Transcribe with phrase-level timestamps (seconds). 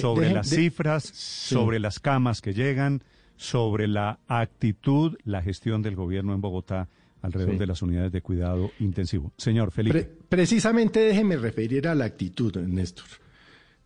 [0.00, 3.02] sobre las cifras, sobre las camas que llegan,
[3.36, 6.88] sobre la actitud, la gestión del gobierno en Bogotá
[7.22, 9.32] alrededor de las unidades de cuidado intensivo.
[9.36, 10.08] Señor Felipe.
[10.28, 13.06] precisamente déjeme referir a la actitud, Néstor.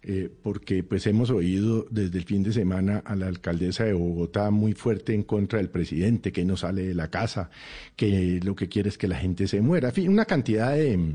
[0.05, 4.51] Eh, porque pues hemos oído desde el fin de semana a la alcaldesa de Bogotá
[4.51, 7.51] muy fuerte en contra del presidente, que no sale de la casa,
[7.95, 11.15] que lo que quiere es que la gente se muera, en fin, una cantidad de,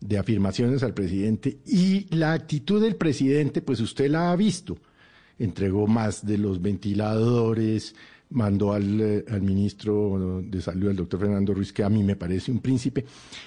[0.00, 1.58] de afirmaciones al presidente.
[1.66, 4.78] Y la actitud del presidente, pues usted la ha visto,
[5.38, 7.94] entregó más de los ventiladores,
[8.30, 12.16] mandó al, eh, al ministro de Salud, al doctor Fernando Ruiz, que a mí me
[12.16, 13.04] parece un príncipe.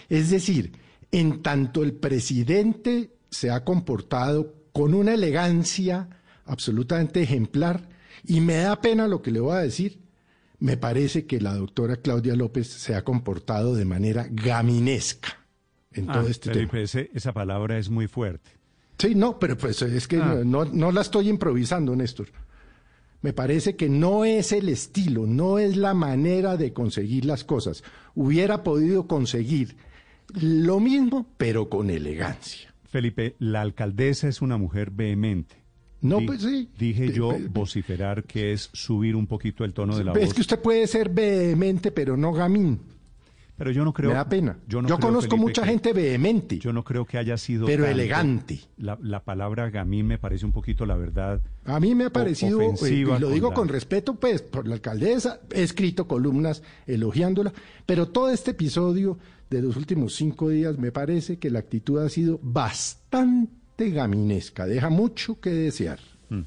[0.10, 0.72] Es decir,
[1.12, 6.10] en tanto el presidente se ha comportado con una elegancia
[6.46, 7.90] absolutamente ejemplar
[8.26, 10.00] y me da pena lo que le voy a decir.
[10.60, 15.45] Me parece que la doctora Claudia López se ha comportado de manera gaminesca
[15.96, 16.72] en todo ah, este tema.
[16.80, 18.52] esa palabra es muy fuerte.
[18.98, 20.42] Sí, no, pero pues es que ah.
[20.46, 22.28] no, no la estoy improvisando, Néstor.
[23.22, 27.84] Me parece que no es el estilo, no es la manera de conseguir las cosas.
[28.14, 29.78] Hubiera podido conseguir
[30.34, 32.74] lo mismo, pero con elegancia.
[32.84, 35.56] Felipe, la alcaldesa es una mujer vehemente.
[36.02, 36.70] No, pues sí.
[36.78, 40.22] Dije yo vociferar que es subir un poquito el tono de la voz.
[40.22, 42.80] Es que usted puede ser vehemente, pero no gamín.
[43.58, 44.10] Pero yo no creo.
[44.10, 44.58] Me da pena.
[44.68, 46.60] Yo, conozco mucha gente vehemente.
[46.60, 47.66] Yo no creo que haya sido.
[47.66, 48.60] Pero elegante.
[48.78, 51.42] La, palabra gamín me parece un poquito, la verdad.
[51.64, 55.40] A mí me ha parecido, eh, y lo digo con respeto, pues, por la alcaldesa.
[55.52, 57.54] He escrito columnas elogiándola.
[57.86, 59.18] Pero todo este episodio
[59.50, 64.90] de los últimos cinco días, me parece que la actitud ha sido bastante gaminesca, deja
[64.90, 66.00] mucho que desear.
[66.30, 66.42] Mm.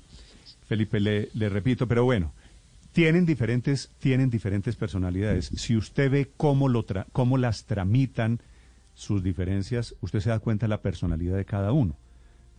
[0.67, 2.33] Felipe, le, le, repito, pero bueno,
[2.99, 5.53] tienen diferentes, tienen diferentes personalidades.
[5.55, 8.41] Si usted ve cómo, lo cómo las tramitan
[8.95, 11.97] sus diferencias, usted se da cuenta de la personalidad de cada uno.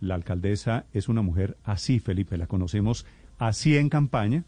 [0.00, 3.04] La alcaldesa es una mujer así, Felipe, la conocemos
[3.36, 4.44] así en campaña,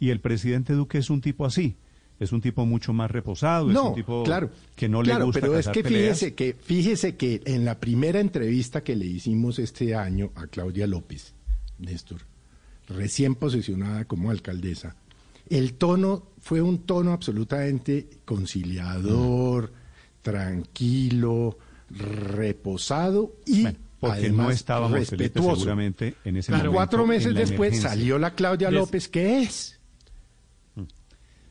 [0.00, 1.76] y el presidente Duque es un tipo así
[2.18, 5.56] es un tipo mucho más reposado, es un tipo claro, que no le gusta pero
[5.56, 10.32] es que fíjese que fíjese que en la primera entrevista que le hicimos este año
[10.34, 11.34] a Claudia López,
[11.78, 12.22] Néstor,
[12.88, 14.96] recién posesionada como alcaldesa,
[15.50, 19.72] el tono fue un tono absolutamente conciliador,
[20.22, 21.58] tranquilo,
[21.90, 23.66] reposado y
[24.00, 25.56] porque no estábamos respetuoso.
[25.56, 29.78] seguramente en ese Cuatro meses después salió la Claudia López, ¿qué es?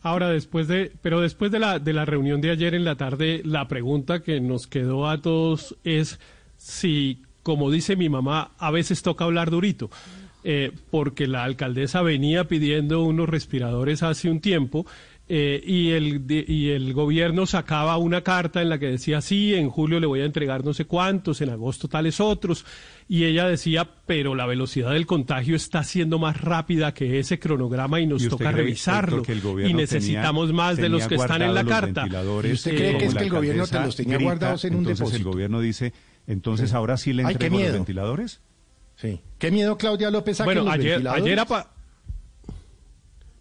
[0.01, 3.41] Ahora, después de, pero después de la, de la reunión de ayer en la tarde,
[3.43, 6.19] la pregunta que nos quedó a todos es
[6.55, 9.89] si, como dice mi mamá, a veces toca hablar durito.
[10.49, 14.85] Eh, porque la alcaldesa venía pidiendo unos respiradores hace un tiempo
[15.27, 19.69] eh, y, el, y el gobierno sacaba una carta en la que decía, sí, en
[19.69, 22.65] julio le voy a entregar no sé cuántos, en agosto tales otros,
[23.09, 27.99] y ella decía, pero la velocidad del contagio está siendo más rápida que ese cronograma
[27.99, 29.23] y nos toca revisarlo,
[29.67, 32.07] y necesitamos más de los que están en la carta.
[32.07, 35.17] ¿Y usted cree que es que el gobierno te los tenía guardados en un depósito?
[35.17, 35.91] el gobierno dice,
[36.25, 38.39] entonces ahora sí le entrego los ventiladores.
[38.97, 39.21] Sí.
[39.39, 41.39] ¿Qué miedo Claudia López a bueno, los ayer, ayer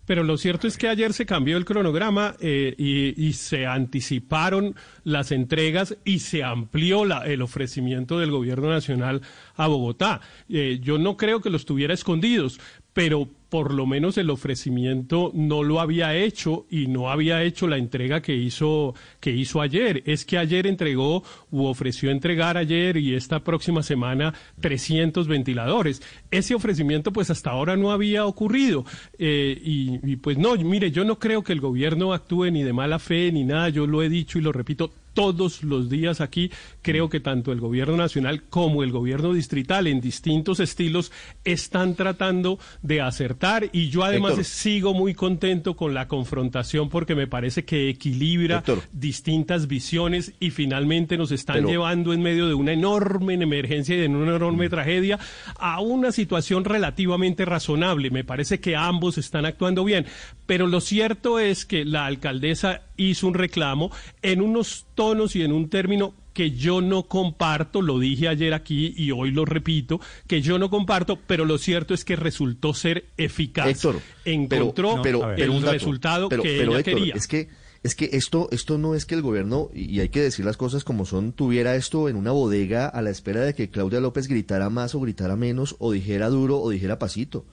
[0.07, 5.33] pero lo cierto es que ayer se cambió el cronograma eh, y, se anticiparon las
[5.33, 9.21] entregas y se amplió el ofrecimiento del gobierno nacional
[9.57, 10.21] a Bogotá.
[10.49, 12.61] Eh, yo no creo que los tuviera escondidos,
[12.97, 17.77] pero por lo menos el ofrecimiento no lo había hecho y no había hecho la
[17.77, 20.03] entrega que hizo que hizo ayer.
[20.07, 26.01] Es que ayer entregó u ofreció entregar ayer y esta próxima semana 300 ventiladores.
[26.31, 28.87] Ese ofrecimiento pues hasta ahora no había ocurrido
[29.19, 32.73] eh, y, y pues no, mire, yo no creo que el gobierno actúe ni de
[32.73, 33.69] mala fe ni nada.
[33.69, 36.53] Yo lo he dicho y lo repito todos los días aquí.
[36.83, 41.11] Creo que tanto el gobierno nacional como el gobierno distrital en distintos estilos
[41.43, 47.27] están tratando de acertar y yo además sigo muy contento con la confrontación porque me
[47.27, 48.63] parece que equilibra
[48.93, 54.09] distintas visiones y finalmente nos están llevando en medio de una enorme emergencia y de
[54.09, 55.19] una enorme tragedia
[55.59, 58.11] a una situación relativamente razonable.
[58.11, 60.05] Me parece que ambos están actuando bien,
[60.45, 63.91] pero lo cierto es que la alcaldesa hizo un reclamo
[64.23, 68.93] en unos tonos y en un término que yo no comparto, lo dije ayer aquí
[68.95, 73.07] y hoy lo repito, que yo no comparto, pero lo cierto es que resultó ser
[73.17, 73.69] eficaz.
[73.69, 77.15] Héctor, Encontró pero, el resultado que ella quería.
[77.15, 77.49] Es que
[77.83, 80.83] es que esto, esto no es que el gobierno, y hay que decir las cosas
[80.83, 84.71] como son, tuviera esto en una bodega a la espera de que Claudia López gritara
[84.71, 87.45] más o gritara menos, o dijera duro o dijera pasito.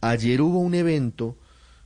[0.00, 1.36] Ayer hubo un evento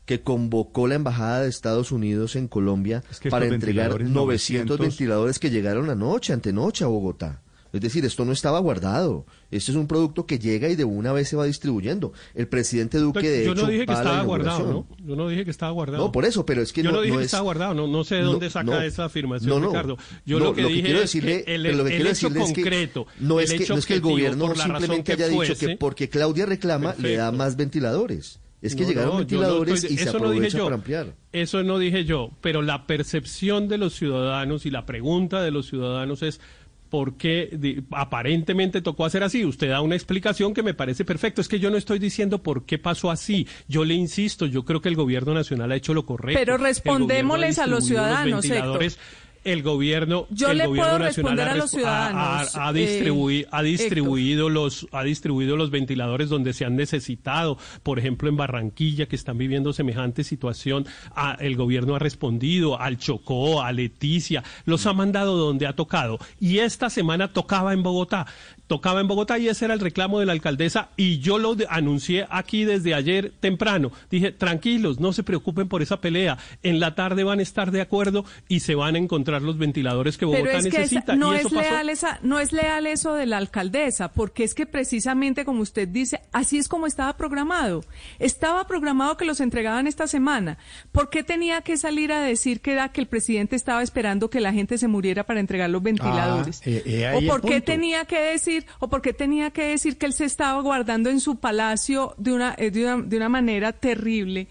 [0.07, 5.89] que convocó la Embajada de Estados Unidos en Colombia para entregar 900, ventiladores que llegaron
[5.91, 7.41] anoche, antenoche a Bogotá.
[7.73, 9.27] Es decir, esto no estaba guardado.
[9.51, 12.13] Esto es un producto que llega y de una vez se va distribuyendo.
[12.37, 14.73] El presidente Duque, de Yo hecho, no dije que estaba guardado.
[14.73, 14.87] ¿no?
[15.05, 16.05] Yo no dije que estaba guardado.
[16.05, 17.75] No, por eso, pero es que Yo no, no dije no que es- estaba guardado,
[17.75, 19.61] no, no sé de dónde saca esa afirmación.
[19.65, 19.97] Ricardo.
[20.25, 22.11] Yo No, lo que lo quiero es que decirle- el, pero lo que el quiero
[22.11, 25.13] hecho decirle es que concreto, no es el que, no es que el gobierno simplemente
[25.15, 28.39] haya dicho que porque Claudia reclama le da más ventiladores.
[28.65, 30.65] Es que No, llegaron no, yo no ventiladores estoy- y se aprovecha yo.
[30.65, 31.15] para ampliar.
[31.33, 35.67] Eso no dije yo, pero la percepción de los ciudadanos y la pregunta de los
[35.67, 36.41] ciudadanos es
[36.89, 39.45] por qué aparentemente tocó hacer así.
[39.45, 41.41] Usted da una explicación que me parece perfecto.
[41.41, 43.49] Es que yo no estoy diciendo por qué pasó así.
[43.69, 46.39] Yo le insisto, yo creo que el gobierno nacional ha hecho lo correcto.
[46.41, 48.99] Pero respondémosles a los ciudadanos, ventiladores.
[49.45, 52.67] El gobierno, Yo el le gobierno puedo nacional responder ha a los resp- ciudadanos, ha,
[52.67, 57.99] ha eh, distribuido, ha distribuido los ha distribuido los ventiladores donde se han necesitado, por
[57.99, 63.63] ejemplo en Barranquilla que están viviendo semejante situación, a- el gobierno ha respondido al Chocó,
[63.63, 66.19] a Leticia, los ha mandado donde ha tocado.
[66.41, 68.27] Y esta semana tocaba en Bogotá,
[68.75, 71.67] tocaba en Bogotá y ese era el reclamo de la alcaldesa y yo lo de-
[71.71, 73.93] anuncié aquí desde ayer temprano.
[74.11, 76.39] Dije, tranquilos, no se preocupen por esa pelea.
[76.65, 80.19] En la tarde van a estar de acuerdo y se van a encontrar los ventiladores
[80.19, 81.15] que Bogotá Pero es que esa- necesita.
[81.17, 84.55] no y es eso leal esa, no es leal eso de la alcaldesa, porque es
[84.55, 87.85] que precisamente como usted dice, así es como estaba programado.
[88.19, 90.59] Estaba programado que los entregaban esta semana.
[90.93, 94.41] ¿Por qué tenía que salir a decir que era que el presidente estaba esperando que
[94.41, 96.61] la gente se muriera para entregar los ventiladores?
[96.67, 97.65] eh, eh, ¿O por qué punto.
[97.67, 101.21] tenía que decir, o por qué tenía que decir que él se estaba guardando en
[101.21, 104.49] su palacio de una, eh, de una, de una manera terrible?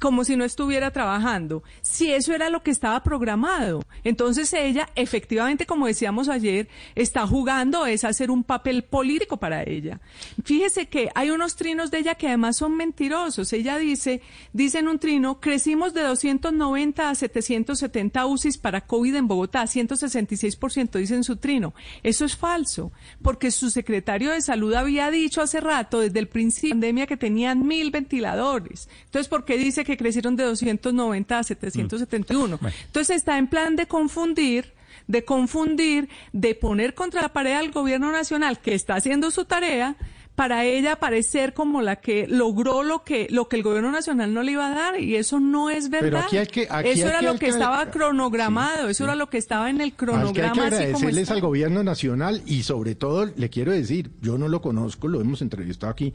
[0.00, 3.82] Como si no estuviera trabajando, si eso era lo que estaba programado.
[4.02, 10.00] Entonces ella, efectivamente, como decíamos ayer, está jugando es hacer un papel político para ella.
[10.42, 13.52] Fíjese que hay unos trinos de ella que además son mentirosos.
[13.52, 19.28] Ella dice, dice en un trino, crecimos de 290 a 770 UCIs para COVID en
[19.28, 21.74] Bogotá, 166% dice en su trino.
[22.02, 22.90] Eso es falso,
[23.22, 27.06] porque su secretario de salud había dicho hace rato, desde el principio de la pandemia,
[27.06, 28.88] que tenían mil ventiladores.
[29.04, 32.58] Entonces, ¿por qué dice que crecieron de 290 a 771?
[32.86, 34.72] Entonces, está en plan de confundir
[35.06, 39.96] de confundir, de poner contra la pared al gobierno nacional que está haciendo su tarea
[40.36, 44.44] para ella parecer como la que logró lo que lo que el gobierno nacional no
[44.44, 46.24] le iba a dar y eso no es Pero verdad.
[46.26, 49.28] aquí hay que- aquí eso hay era que lo que estaba cronogramado, eso era lo
[49.28, 50.32] que estaba en el que hay cronograma.
[50.32, 54.46] que así como agradecerles al gobierno nacional y sobre todo le quiero decir, yo no
[54.46, 56.14] lo conozco, lo hemos entrevistado aquí,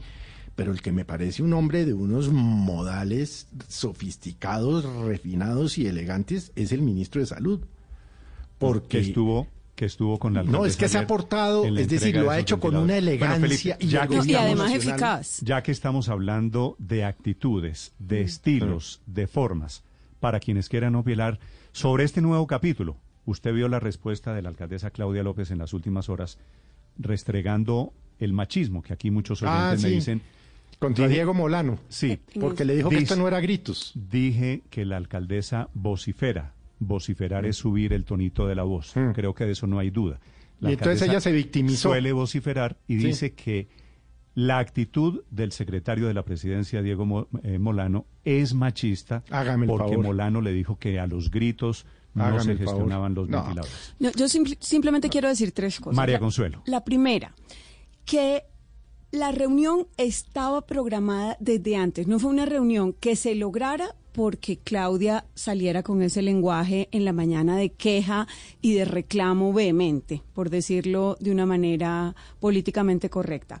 [0.56, 6.72] pero el que me parece un hombre de unos modales sofisticados, refinados y elegantes es
[6.72, 7.60] el ministro de Salud.
[8.58, 12.16] Porque que estuvo que estuvo con la No, es que se ha portado, es decir,
[12.16, 12.80] lo ha hecho con una.
[12.80, 15.40] Bueno, elegancia Felipe, y ya que además eficaz.
[15.42, 19.84] Ya que estamos hablando de actitudes, de estilos, de formas,
[20.18, 21.38] para quienes quieran opinar
[21.72, 25.74] sobre este nuevo capítulo, usted vio la respuesta de la alcaldesa Claudia López en las
[25.74, 26.38] últimas horas,
[26.96, 30.22] restregando el machismo, que aquí muchos oyentes Ah, me dicen.
[30.78, 31.78] Contra Dije- Diego Molano.
[31.88, 33.92] Sí, Porque le dijo que esto no era gritos.
[33.94, 36.52] dije que la alcaldesa vocifera.
[36.78, 38.94] Vociferar es subir el tonito de la voz.
[38.94, 39.12] Mm.
[39.12, 40.20] Creo que de eso no hay duda.
[40.60, 41.88] La Y entonces ella se victimizó.
[41.88, 43.06] Suele vociferar y Sí.
[43.06, 43.68] dice que
[44.34, 49.68] la actitud del secretario de la presidencia, Diego Mo- eh, Molano, es machista Hágame el
[49.68, 50.04] porque favor.
[50.04, 53.38] Molano le dijo que a los gritos no Hágame se gestionaban los No.
[53.38, 53.94] ventiladores.
[53.98, 55.96] No, yo simple- simplemente quiero decir tres cosas.
[55.96, 56.62] María La- Consuelo.
[56.66, 57.34] La primera,
[58.04, 58.42] que
[59.16, 62.06] la reunión estaba programada desde antes.
[62.06, 67.12] No fue una reunión que se lograra porque Claudia saliera con ese lenguaje en la
[67.12, 68.28] mañana de queja
[68.60, 73.60] y de reclamo vehemente, por decirlo de una manera políticamente correcta.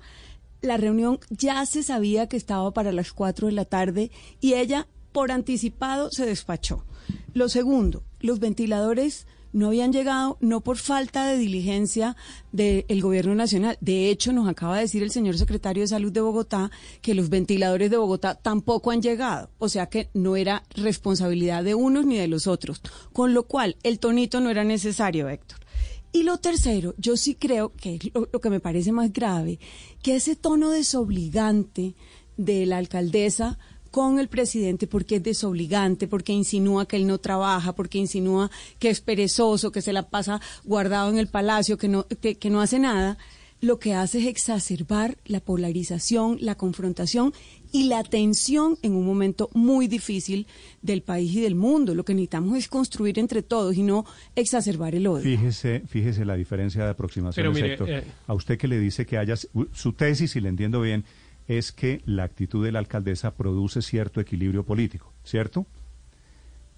[0.60, 4.86] La reunión ya se sabía que estaba para las 4 de la tarde y ella,
[5.12, 6.84] por anticipado, se despachó.
[7.32, 9.26] Lo segundo, los ventiladores
[9.56, 12.14] no habían llegado no por falta de diligencia
[12.52, 13.78] del gobierno nacional.
[13.80, 16.70] De hecho, nos acaba de decir el señor secretario de Salud de Bogotá
[17.00, 19.48] que los ventiladores de Bogotá tampoco han llegado.
[19.56, 22.82] O sea que no era responsabilidad de unos ni de los otros.
[23.14, 25.60] Con lo cual, el tonito no era necesario, Héctor.
[26.12, 29.58] Y lo tercero, yo sí creo que es lo que me parece más grave,
[30.02, 31.94] que ese tono desobligante
[32.36, 33.58] de la alcaldesa
[33.90, 38.90] con el presidente porque es desobligante, porque insinúa que él no trabaja, porque insinúa que
[38.90, 42.60] es perezoso, que se la pasa guardado en el palacio, que no, que, que no
[42.60, 43.18] hace nada,
[43.62, 47.32] lo que hace es exacerbar la polarización, la confrontación
[47.72, 50.46] y la tensión en un momento muy difícil
[50.82, 51.94] del país y del mundo.
[51.94, 55.22] Lo que necesitamos es construir entre todos y no exacerbar el odio.
[55.24, 57.90] Fíjese, fíjese la diferencia de aproximación, Pero mire, Héctor.
[57.90, 59.34] eh, A usted que le dice que haya...
[59.36, 61.04] Su tesis, si le entiendo bien,
[61.48, 65.66] es que la actitud de la alcaldesa produce cierto equilibrio político, ¿cierto?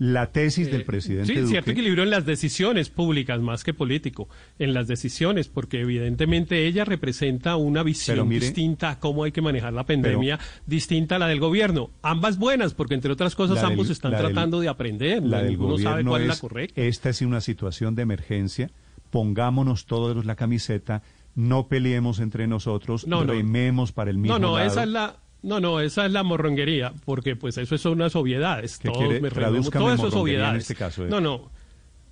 [0.01, 1.51] La tesis del Eh, presidente Sí, Duque.
[1.51, 4.29] cierto equilibrio en las decisiones públicas más que político,
[4.61, 9.43] en las decisiones, porque evidentemente ella representa una visión mire- distinta a cómo hay que
[9.43, 11.91] manejar la pandemia, distinta a la del gobierno.
[12.03, 15.21] Ambas buenas, porque entre otras cosas del- ambos están del- tratando de aprender.
[15.25, 16.81] La del Ninguno sabe cuál es, es, la correcta.
[16.81, 18.71] esta es una situación de emergencia,
[19.11, 21.03] pongámonos todos la camiseta,
[21.39, 23.33] no peleemos entre nosotros, No, no.
[23.33, 24.67] rememos para el mismo No, no, lado.
[24.69, 28.77] esa es la no, no, esa es la morronguería, porque pues eso son unas obviedades.
[28.77, 29.21] ¿Qué Todos quiere?
[29.21, 30.63] me todo eso es morronguería en obviedades.
[30.63, 31.09] este caso, eh.
[31.09, 31.49] No, no.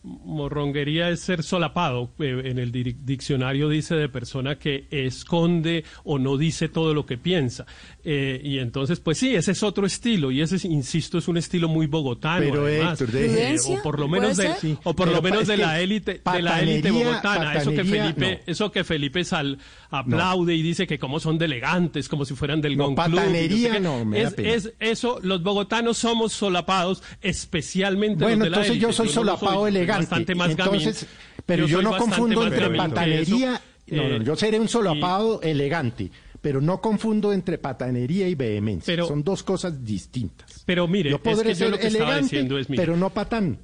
[0.06, 2.12] Morronguería es ser solapado.
[2.20, 7.06] Eh, en el di- diccionario dice de persona que esconde o no dice todo lo
[7.06, 7.66] que piensa.
[8.04, 10.30] Eh, y entonces, pues sí, ese es otro estilo.
[10.30, 12.38] Y ese, insisto, es un estilo muy bogotano.
[12.40, 13.00] Pero, además.
[13.00, 14.54] Héctor, deje- Eh, o por lo menos ¿Puede de?
[14.56, 17.54] Sí, o por pero lo menos de la élite de la élite bogotana.
[17.54, 18.52] Eso que Felipe, no.
[18.52, 19.58] eso que Felipe Sal
[19.90, 23.72] aplaude y dice que como son de elegantes, como si fueran del No, Club patanería
[23.72, 23.80] qué.
[23.80, 24.48] no, me da es, pena.
[24.50, 29.60] es eso, los bogotanos somos solapados, especialmente Bueno, los de la entonces yo soy solapado
[29.62, 29.95] soy elegante.
[29.98, 31.42] Bastante más Entonces, gamín.
[31.46, 32.94] pero yo, no confundo entre gamín que eso.
[32.94, 33.60] patanería.
[33.88, 36.10] No, no, Eh, yo seré un solapado elegante,
[36.40, 38.92] pero no confundo entre patanería y vehemencia.
[38.92, 40.62] Pero- Son dos cosas distintas.
[40.66, 42.82] Pero mire, yo es podré que yo ser lo que estaba elegante, diciendo es, mire,
[42.82, 43.58] pero no patán.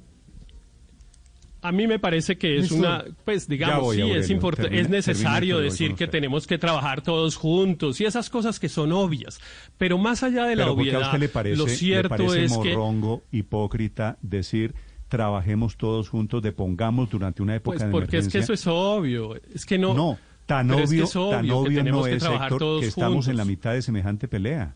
[1.61, 4.81] A mí me parece que es una, pues digamos, voy, sí, Aurelio, es importante, termine-
[4.81, 8.67] es necesario termine, que decir que tenemos que trabajar todos juntos y esas cosas que
[8.67, 9.39] son obvias.
[9.77, 11.75] Pero más allá de la Pero ¿por qué a obviedad, usted le parece, lo le
[11.75, 14.75] cierto parece es que morrongo, hipócrita, decir
[15.13, 18.39] trabajemos todos juntos, depongamos durante una época Pues de porque es que emergencia?
[18.39, 19.35] eso es obvio.
[19.53, 19.93] Es que no.
[19.93, 20.17] No,
[20.47, 22.57] tan pero es que obvio, es obvio tan que obvio tenemos no que es, Héctor,
[22.57, 23.47] todos que estamos en la juntos.
[23.59, 24.73] mitad de semejante pelea.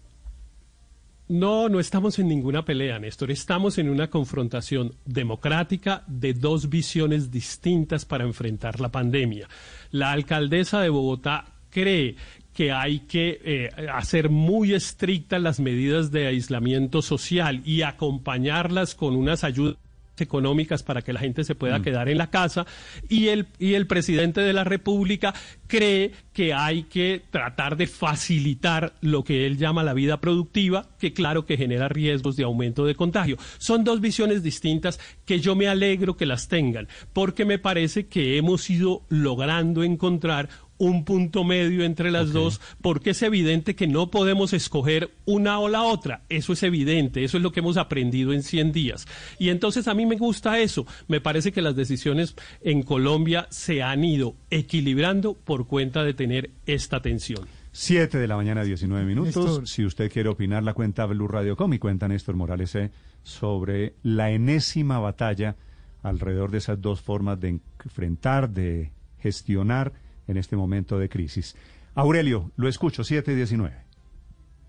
[1.28, 3.32] No, no estamos en ninguna pelea, Néstor.
[3.32, 9.50] Estamos en una confrontación democrática de dos visiones distintas para enfrentar la pandemia.
[9.90, 12.16] La alcaldesa de Bogotá cree
[12.54, 19.16] que hay que eh, hacer muy estrictas las medidas de aislamiento social y acompañarlas con
[19.16, 19.78] unas ayudas
[20.24, 22.66] económicas para que la gente se pueda quedar en la casa
[23.10, 25.34] y el y el presidente de la República
[25.68, 31.14] cree que hay que tratar de facilitar lo que él llama la vida productiva, que
[31.14, 33.38] claro que genera riesgos de aumento de contagio.
[33.58, 38.38] Son dos visiones distintas que yo me alegro que las tengan, porque me parece que
[38.38, 44.12] hemos ido logrando encontrar un punto medio entre las dos, porque es evidente que no
[44.12, 46.24] podemos escoger una o la otra.
[46.30, 49.08] Eso es evidente, eso es lo que hemos aprendido en 100 días.
[49.40, 50.86] Y entonces a mí me gusta eso.
[51.08, 56.52] Me parece que las decisiones en Colombia se han ido equilibrando por cuenta de tener
[56.66, 57.48] esta tensión.
[57.72, 59.36] 7 de la mañana, 19 minutos.
[59.36, 59.68] Néstor.
[59.68, 62.92] Si usted quiere opinar, la cuenta Blue Radio Com y cuenta Néstor Morales eh,
[63.22, 65.56] sobre la enésima batalla
[66.02, 69.94] alrededor de esas dos formas de enfrentar, de gestionar
[70.28, 71.56] en este momento de crisis.
[71.96, 73.76] Aurelio, lo escucho, 7 y 19.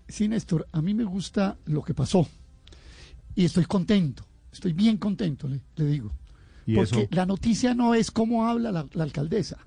[0.07, 2.27] Sí, Néstor, a mí me gusta lo que pasó.
[3.35, 6.11] Y estoy contento, estoy bien contento, le, le digo.
[6.65, 7.07] ¿Y Porque eso?
[7.11, 9.57] la noticia no es cómo habla la, la alcaldesa.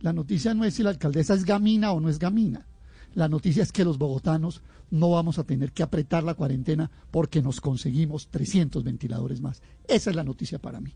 [0.00, 2.66] La noticia no es si la alcaldesa es gamina o no es gamina.
[3.14, 7.40] La noticia es que los bogotanos no vamos a tener que apretar la cuarentena porque
[7.40, 9.62] nos conseguimos 300 ventiladores más.
[9.88, 10.92] Esa es la noticia para mí.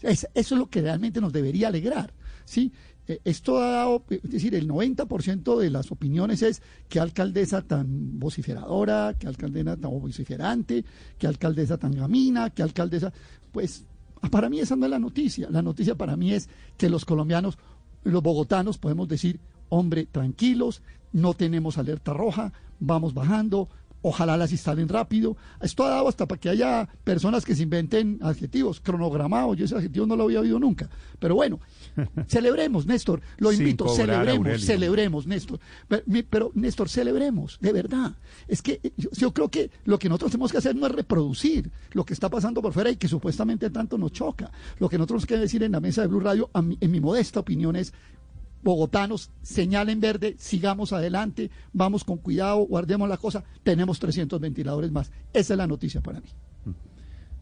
[0.00, 2.14] Es- eso es lo que realmente nos debería alegrar.
[2.44, 2.72] ¿sí?
[3.06, 8.18] Eh, Esto ha dado, es decir, el 90% de las opiniones es que alcaldesa tan
[8.18, 10.84] vociferadora, que alcaldesa tan vociferante,
[11.18, 13.12] que alcaldesa tan gamina, que alcaldesa,
[13.52, 13.84] pues
[14.30, 15.48] para mí esa no es la noticia.
[15.50, 17.58] La noticia para mí es que los colombianos,
[18.04, 20.82] los bogotanos podemos decir, hombre, tranquilos,
[21.12, 23.68] no tenemos alerta roja, vamos bajando,
[24.06, 25.34] ojalá las instalen rápido.
[25.62, 29.74] Esto ha dado hasta para que haya personas que se inventen adjetivos, cronogramados, yo ese
[29.74, 30.90] adjetivo no lo había oído nunca.
[31.18, 31.58] Pero bueno,
[32.28, 34.66] celebremos, Néstor, lo invito, cobrar, celebremos, Aurelio.
[34.66, 35.58] celebremos, Néstor.
[35.88, 38.12] Pero, pero, Néstor, celebremos, de verdad.
[38.46, 40.92] Es que eh, yo, yo creo que lo que nosotros tenemos que hacer no es
[40.92, 44.50] reproducir lo que está pasando por fuera y que supuestamente tanto nos choca.
[44.78, 47.00] Lo que nosotros queremos decir en la mesa de Blue Radio, a mi- en mi
[47.00, 47.92] modesta opinión, es
[48.64, 54.90] bogotanos, señal en verde, sigamos adelante, vamos con cuidado, guardemos la cosa, tenemos 300 ventiladores
[54.90, 55.12] más.
[55.32, 56.28] Esa es la noticia para mí.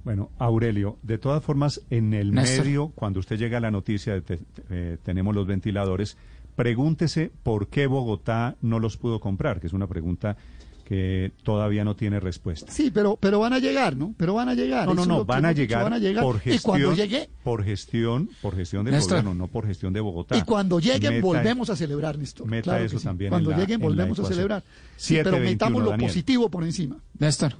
[0.04, 2.64] Bueno, Aurelio, de todas formas, en el Néstor.
[2.66, 6.16] medio, cuando usted llega a la noticia de te- eh, tenemos los ventiladores,
[6.56, 10.36] pregúntese por qué Bogotá no los pudo comprar, que es una pregunta
[10.84, 12.70] que todavía no tiene respuesta.
[12.70, 14.14] Sí, pero, pero van a llegar, ¿no?
[14.18, 14.86] Pero van a llegar.
[14.86, 16.22] No, no, no, van a llegar, van a llegar.
[16.24, 19.18] por gestión, Y cuando llegue, por gestión, por gestión del Néstor.
[19.22, 20.36] gobierno, no por gestión de Bogotá.
[20.36, 22.46] y cuando lleguen, Meta- volvemos a celebrar, Néstor.
[22.46, 23.04] meta Claro eso sí.
[23.04, 24.62] también en Cuando la- lleguen, en la volvemos a celebrar.
[24.96, 26.08] Sí, pero 7:21, metamos lo Daniel.
[26.10, 26.96] positivo por encima.
[27.18, 27.54] Néstor.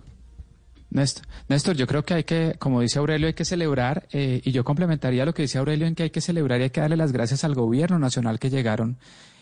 [0.91, 4.53] Néstor, Néstor, yo creo que hay que, como dice Aurelio, hay que celebrar, eh, y
[4.53, 6.97] yo complementaría lo que dice Aurelio en que hay que celebrar y hay que darle
[6.99, 8.99] las gracias al gobierno nacional que llegaron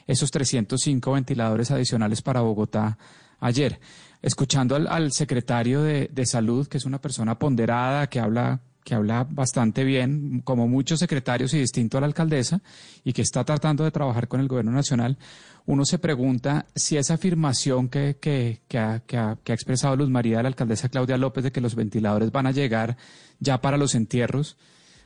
[0.07, 2.99] esos 305 ventiladores adicionales para Bogotá
[3.41, 3.81] ayer.
[4.23, 9.27] Escuchando al, al secretario de, Salud, que es una persona ponderada, que habla que habla
[9.29, 12.63] bastante bien, como muchos secretarios y distinto a la alcaldesa,
[13.05, 15.19] y que está tratando de trabajar con el gobierno nacional,
[15.67, 19.97] uno se pregunta si esa afirmación que, que, que, ha, que, ha, que ha expresado
[19.97, 22.97] Luz María la alcaldesa Claudia López de que los ventiladores van a llegar
[23.39, 24.57] ya para los entierros,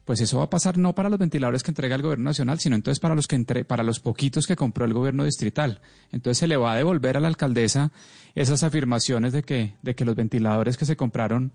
[0.05, 2.77] pues eso va a pasar no para los ventiladores que entrega el gobierno nacional, sino
[2.77, 5.81] entonces para los que entre, para los poquitos que compró el gobierno distrital.
[6.13, 7.91] Entonces se le va a devolver a la alcaldesa
[8.35, 11.53] esas afirmaciones de que, de que los ventiladores que se compraron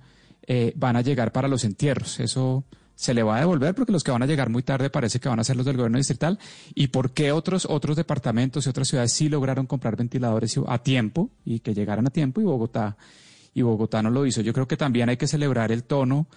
[0.48, 2.20] eh, van a llegar para los entierros.
[2.20, 2.64] Eso
[2.96, 5.30] se le va a devolver porque los que van a llegar muy tarde parece que
[5.30, 6.40] van a ser los del gobierno distrital.
[6.74, 11.30] ¿Y por qué otros, otros departamentos y otras ciudades sí lograron comprar ventiladores a tiempo
[11.46, 12.98] y que llegaran a tiempo y Bogotá,
[13.54, 14.42] y Bogotá no lo hizo?
[14.42, 16.28] Yo creo que también hay que celebrar el tono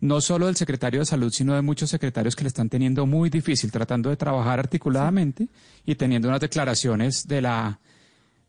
[0.00, 3.30] no solo del secretario de salud, sino de muchos secretarios que le están teniendo muy
[3.30, 5.48] difícil, tratando de trabajar articuladamente
[5.86, 7.80] y teniendo unas declaraciones de la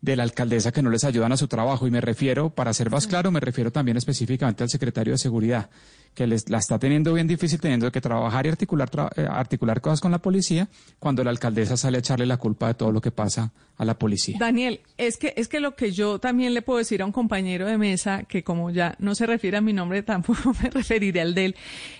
[0.05, 1.87] de la alcaldesa que no les ayudan a su trabajo.
[1.87, 5.69] Y me refiero, para ser más claro, me refiero también específicamente al secretario de Seguridad,
[6.13, 9.81] que les, la está teniendo bien difícil, teniendo que trabajar y articular, tra eh, articular
[9.81, 10.69] cosas con la policía,
[10.99, 13.97] cuando la alcaldesa sale a echarle la culpa de todo lo que pasa a la
[13.97, 14.37] policía.
[14.39, 17.65] Daniel, es que, es que lo que yo también le puedo decir a un compañero
[17.65, 21.33] de mesa, que como ya no se refiere a mi nombre, tampoco me referiré al
[21.33, 21.55] de él,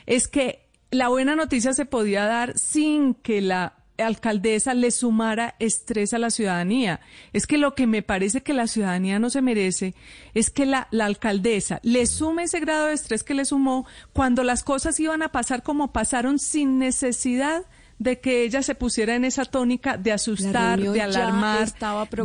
[0.06, 6.14] es que la buena noticia se podía dar sin que la alcaldesa le sumara estrés
[6.14, 7.00] a la ciudadanía.
[7.34, 9.94] Es que lo que me parece que la ciudadanía no se merece
[10.34, 14.64] es que la, alcaldesa le sume ese grado de estrés que le sumó cuando las
[14.64, 17.66] cosas iban a pasar como pasaron sin necesidad
[17.98, 21.70] de que ella se pusiera en esa tónica de asustar, de alarmar,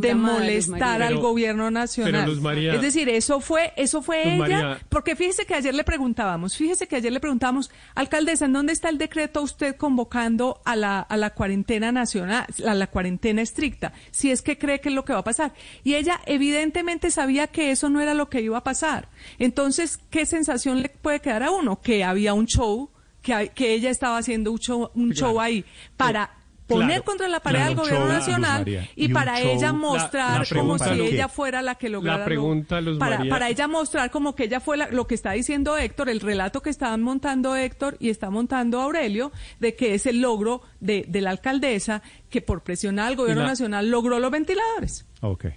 [0.00, 2.40] de molestar al gobierno nacional.
[2.40, 6.56] María, es decir, eso fue, eso fue ella, María, porque fíjese que ayer le preguntábamos,
[6.56, 11.00] fíjese que ayer le preguntábamos, alcaldesa, ¿en dónde está el decreto usted convocando a la,
[11.00, 13.92] a la cuarentena nacional, a la cuarentena estricta?
[14.10, 15.52] Si es que cree que es lo que va a pasar.
[15.84, 19.08] Y ella evidentemente sabía que eso no era lo que iba a pasar.
[19.38, 21.80] Entonces, ¿qué sensación le puede quedar a uno?
[21.80, 22.90] Que había un show
[23.22, 25.64] que, que ella estaba haciendo un show, un show ahí
[25.96, 26.36] para
[26.66, 29.72] poner claro, contra la pared claro, al gobierno show, nacional y, y para show, ella
[29.72, 33.24] mostrar la, la como si que, ella fuera la que lograra la pregunta, lo, para,
[33.28, 36.62] para, ella mostrar como que ella fue la, lo que está diciendo Héctor, el relato
[36.62, 41.20] que estaban montando Héctor y está montando Aurelio de que es el logro de, de
[41.20, 45.06] la alcaldesa que por presionar al gobierno nacional logró los ventiladores.
[45.20, 45.54] Okay.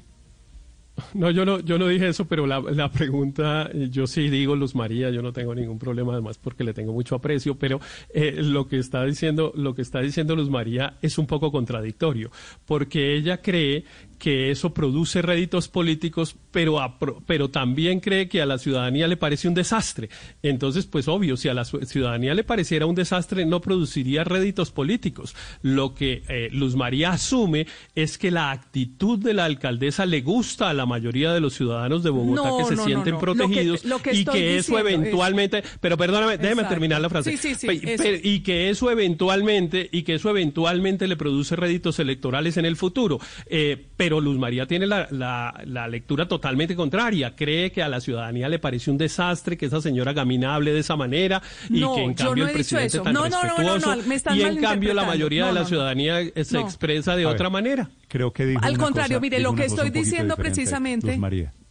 [1.16, 5.10] No, yo no, yo no dije eso, pero la, pregunta, yo sí digo Luz María,
[5.10, 7.80] yo no tengo ningún problema además porque le tengo mucho aprecio, pero
[8.14, 12.32] eh, lo que está diciendo, lo que está diciendo Luz María es un poco contradictorio,
[12.66, 13.86] porque ella cree
[14.24, 19.18] que eso produce réditos políticos, pero, a, pero también cree que a la ciudadanía le
[19.18, 20.08] parece un desastre.
[20.42, 25.36] Entonces, pues obvio, si a la ciudadanía le pareciera un desastre, no produciría réditos políticos.
[25.62, 30.70] Lo que eh, Luz María asume es que la actitud de la alcaldesa le gusta
[30.70, 33.84] a la mayoría de los ciudadanos de Bogotá no, que se no, sienten no, protegidos
[33.84, 35.66] lo que, lo que y que eso eventualmente, es...
[35.82, 36.70] pero perdóname, déjeme Exacto.
[36.70, 37.36] terminar la frase.
[37.36, 42.00] Sí, sí, sí, pero, y que eso eventualmente y que eso eventualmente le produce réditos
[42.00, 43.20] electorales en el futuro.
[43.48, 47.36] Eh, pero Luz María tiene la, la, la, lectura totalmente contraria.
[47.36, 50.80] Cree que a la ciudadanía le parece un desastre que esa señora Gamina hable de
[50.80, 53.96] esa manera y no, que en cambio no el presidente tan no, respetuoso
[54.34, 57.90] y en cambio la mayoría de la ciudadanía se expresa de a otra ver, manera.
[58.14, 61.20] Creo que dijo Al contrario, cosa, mire, lo que estoy diciendo precisamente,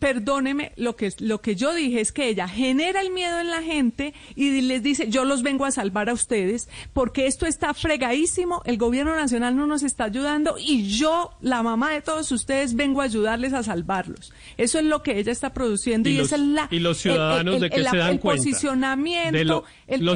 [0.00, 3.62] perdóneme, lo que, lo que yo dije es que ella genera el miedo en la
[3.62, 8.60] gente y les dice, yo los vengo a salvar a ustedes porque esto está fregadísimo,
[8.64, 13.02] el gobierno nacional no nos está ayudando y yo, la mamá de todos ustedes, vengo
[13.02, 14.32] a ayudarles a salvarlos.
[14.56, 16.68] Eso es lo que ella está produciendo y, y los, esa es la...
[16.72, 18.42] Y los ciudadanos el, el, de que el, se dan el cuenta.
[18.42, 20.10] posicionamiento, de lo, el, los